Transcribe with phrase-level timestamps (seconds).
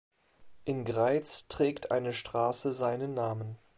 [0.65, 3.59] In Greiz trägt eine Straße seinen Namen.